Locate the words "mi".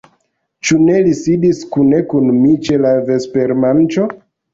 2.37-2.55